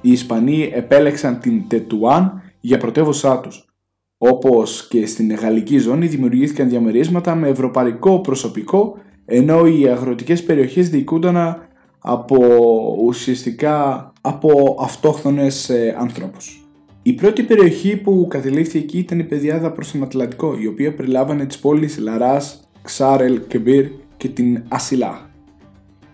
[0.00, 3.64] Οι Ισπανοί επέλεξαν την Τετουάν για πρωτεύωσά τους.
[4.18, 8.96] Όπως και στην γαλλική ζώνη δημιουργήθηκαν διαμερίσματα με ευρωπαϊκό προσωπικό
[9.30, 11.56] ενώ οι αγροτικές περιοχές διοικούνταν
[11.98, 12.36] από
[13.04, 16.68] ουσιαστικά από αυτόχθονες ε, ανθρώπους.
[17.02, 21.46] Η πρώτη περιοχή που κατελήφθη εκεί ήταν η πεδιάδα προς τον Ατλαντικό, η οποία περιλάμβανε
[21.46, 25.27] τις πόλεις Λαράς, Ξάρελ, Κεμπίρ και την Ασιλά.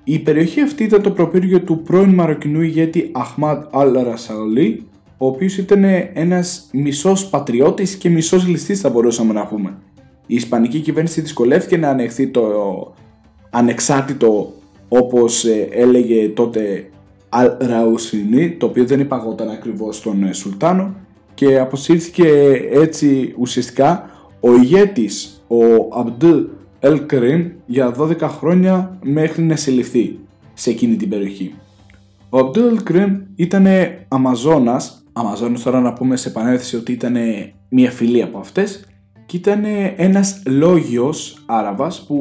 [0.05, 4.87] Η περιοχή αυτή ήταν το προπύργιο του πρώην Μαροκινού ηγέτη Αχμάτ Αλ Ρασαολί,
[5.19, 9.77] ο οποίος ήταν ένας μισός πατριώτης και μισός ληστής, θα μπορούσαμε να πούμε.
[10.27, 12.43] Η Ισπανική κυβέρνηση δυσκολεύτηκε να ανεχθεί το
[13.51, 14.53] ανεξάρτητο
[14.89, 16.89] όπως ε, έλεγε τότε
[17.29, 20.95] Αλ Ραουσινί, το οποίο δεν υπαγόταν ακριβώς στον ε, Σουλτάνο
[21.35, 22.29] και αποσύρθηκε
[22.73, 25.59] έτσι ουσιαστικά ο ηγέτης, ο
[25.99, 26.25] Αμπντ
[26.87, 30.19] El Karim για 12 χρόνια μέχρι να συλληφθεί
[30.55, 31.55] σε εκείνη την περιοχή.
[32.29, 33.67] Ο Abdul El ήταν
[34.09, 37.17] Αμαζόνας, Αμαζόνας τώρα να πούμε σε επανέθεση ότι ήταν
[37.69, 38.85] μια φυλή από αυτές
[39.27, 39.65] και ήταν
[39.97, 42.17] ένας λόγιος Άραβας που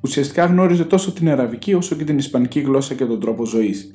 [0.00, 3.94] ουσιαστικά γνώριζε τόσο την Αραβική όσο και την Ισπανική γλώσσα και τον τρόπο ζωής.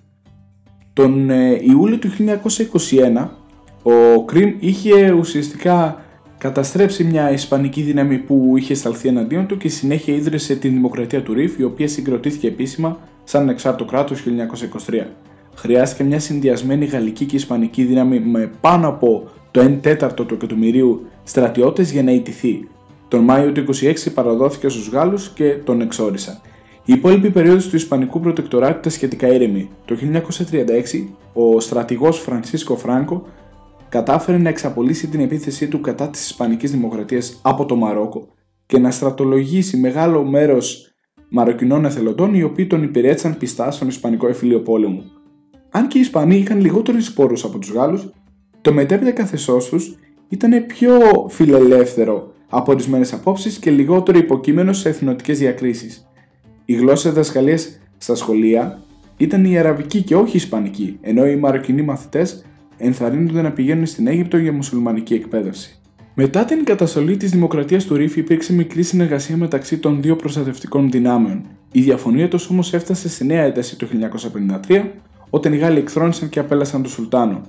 [0.94, 3.28] Τον ε, Ιούλιο του 1921
[3.84, 6.06] ο Κρίμ είχε ουσιαστικά
[6.44, 11.34] καταστρέψει μια ισπανική δύναμη που είχε σταλθεί εναντίον του και συνέχεια ίδρυσε την Δημοκρατία του
[11.34, 14.24] Ριφ, η οποία συγκροτήθηκε επίσημα σαν ανεξάρτητο κράτος
[14.88, 15.06] 1923.
[15.56, 21.06] Χρειάστηκε μια συνδυασμένη γαλλική και ισπανική δύναμη με πάνω από το 1 τέταρτο του εκατομμυρίου
[21.24, 22.68] στρατιώτες για να ιτηθεί.
[23.08, 26.42] Τον Μάιο του 26 παραδόθηκε στους Γάλλους και τον εξόρισαν.
[26.86, 29.70] Η υπόλοιπη περίοδο του Ισπανικού Προτεκτοράτου ήταν σχετικά ήρεμη.
[29.86, 29.96] Το
[30.94, 33.26] 1936 ο στρατηγός Φρανσίσκο Φράγκο
[33.94, 38.28] κατάφερε να εξαπολύσει την επίθεσή του κατά της Ισπανικής Δημοκρατίας από το Μαρόκο
[38.66, 40.94] και να στρατολογήσει μεγάλο μέρος
[41.30, 45.04] Μαροκινών εθελοντών οι οποίοι τον υπηρέτησαν πιστά στον Ισπανικό εφηλίο πόλεμο.
[45.70, 48.10] Αν και οι Ισπανοί είχαν λιγότερους σπόρους από τους Γάλλους,
[48.62, 49.98] το μετέπειτα καθεστώς τους
[50.30, 50.92] ήταν πιο
[51.30, 56.08] φιλελεύθερο από ορισμένες απόψεις και λιγότερο υποκείμενο σε εθνοτικές διακρίσεις.
[56.66, 57.58] Η γλώσσα διδασκαλία
[57.98, 58.82] στα σχολεία
[59.18, 62.46] ήταν η αραβική και όχι η ισπανική, ενώ οι μαροκινοί μαθητές
[62.78, 65.78] ενθαρρύνονται να πηγαίνουν στην Αίγυπτο για μουσουλμανική εκπαίδευση.
[66.16, 71.42] Μετά την καταστολή της Δημοκρατίας του Ρίφη υπήρξε μικρή συνεργασία μεταξύ των δύο προστατευτικών δυνάμεων.
[71.72, 73.88] Η διαφωνία τους όμως έφτασε στη νέα ένταση το
[74.68, 74.84] 1953,
[75.30, 77.42] όταν οι Γάλλοι εκθρόνησαν και απέλασαν τον Σουλτάνο.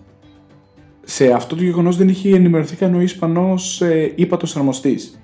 [1.04, 5.18] Σε αυτό το γεγονός δεν είχε ενημερωθεί καν ο Ισπανός ε, ύπατος αρμοστής.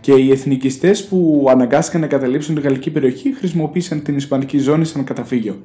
[0.00, 5.04] Και οι εθνικιστές που αναγκάστηκαν να καταλήψουν τη γαλλική περιοχή χρησιμοποίησαν την Ισπανική ζώνη σαν
[5.04, 5.64] καταφύγιο.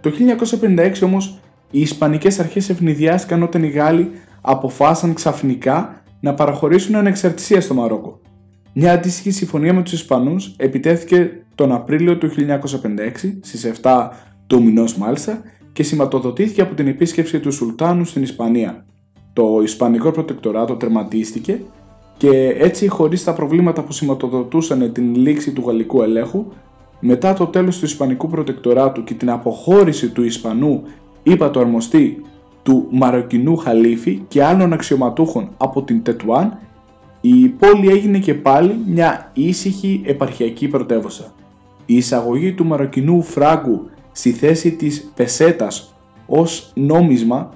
[0.00, 0.12] Το
[0.60, 1.38] 1956 όμως
[1.70, 8.20] οι Ισπανικές αρχές ευνηδιάστηκαν όταν οι Γάλλοι αποφάσισαν ξαφνικά να παραχωρήσουν ανεξαρτησία στο Μαρόκο.
[8.72, 14.08] Μια αντίστοιχη συμφωνία με τους Ισπανούς επιτέθηκε τον Απρίλιο του 1956, στις 7
[14.46, 18.86] του μηνός μάλιστα, και σηματοδοτήθηκε από την επίσκεψη του Σουλτάνου στην Ισπανία.
[19.32, 21.60] Το Ισπανικό Προτεκτοράτο τερματίστηκε
[22.16, 26.46] και έτσι χωρίς τα προβλήματα που σηματοδοτούσαν την λήξη του γαλλικού ελέγχου,
[27.00, 30.82] μετά το τέλος του Ισπανικού Προτεκτοράτου και την αποχώρηση του Ισπανού
[31.22, 32.22] είπα το αρμοστή
[32.62, 36.58] του Μαροκινού Χαλίφη και άλλων αξιωματούχων από την Τετουάν,
[37.20, 41.32] η πόλη έγινε και πάλι μια ήσυχη επαρχιακή πρωτεύουσα.
[41.86, 45.94] Η εισαγωγή του Μαροκινού φράγκου στη θέση της πεσέτας
[46.26, 47.50] ως νόμισμα,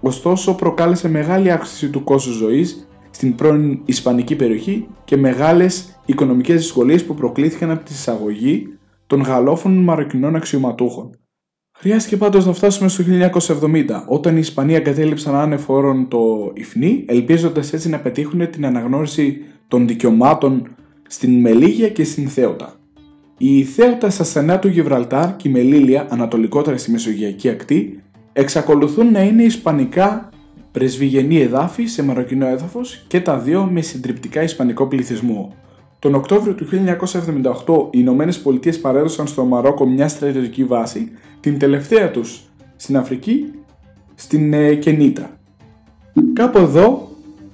[0.00, 7.04] ωστόσο προκάλεσε μεγάλη αύξηση του κόστους ζωής στην πρώην Ισπανική περιοχή και μεγάλες οικονομικές δυσκολίες
[7.04, 11.10] που προκλήθηκαν από τη εισαγωγή των γαλλόφωνων μαροκινών αξιωματούχων.
[11.78, 17.88] Χρειάστηκε πάντως να φτάσουμε στο 1970, όταν οι Ισπανοί εγκατέλειψαν άνεφορον το Ιφνί, ελπίζοντας έτσι
[17.88, 20.68] να πετύχουν την αναγνώριση των δικαιωμάτων
[21.08, 22.74] στην Μελίγια και στην Θέοτα.
[23.38, 29.22] Η Θέοτα στα στενά του Γιβραλτάρ και η Μελίλια, ανατολικότερα στη Μεσογειακή ακτή, εξακολουθούν να
[29.22, 30.28] είναι ισπανικά
[30.72, 35.54] πρεσβυγενή εδάφη σε μαροκινό έδαφος και τα δύο με συντριπτικά ισπανικό πληθυσμό.
[35.98, 36.66] Τον Οκτώβριο του
[37.66, 42.40] 1978 οι Ηνωμένες Πολιτείες παρέδωσαν στο Μαρόκο μια στρατιωτική βάση, την τελευταία τους
[42.76, 43.52] στην Αφρική,
[44.14, 45.38] στην ε, Κενίτρα.
[46.32, 47.08] Κάπου εδώ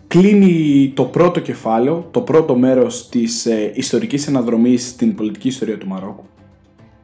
[0.07, 5.87] κλείνει το πρώτο κεφάλαιο, το πρώτο μέρος της ε, ιστορικής αναδρομής στην πολιτική ιστορία του
[5.87, 6.24] Μαρόκου,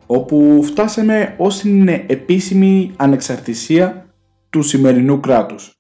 [0.07, 4.07] όπου φτάσαμε ως την επίσημη ανεξαρτησία
[4.51, 5.79] του σημερινού κράτους.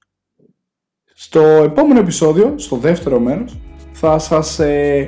[1.14, 3.58] Στο επόμενο επεισόδιο, στο δεύτερο μέρος,
[3.92, 5.06] θα σας ε,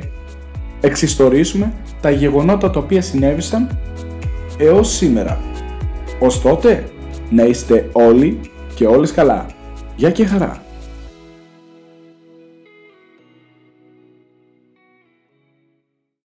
[0.80, 3.78] εξιστορήσουμε τα γεγονότα τα οποία συνέβησαν
[4.58, 5.40] έως σήμερα.
[6.18, 6.84] Ως τότε,
[7.30, 8.40] να είστε όλοι
[8.74, 9.46] και όλες καλά.
[9.96, 10.62] Γεια και χαρά!